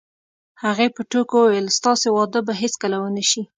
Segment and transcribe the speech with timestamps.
[0.63, 3.41] هغې په ټوکو وویل: ستاسې واده به هیڅکله ونه شي.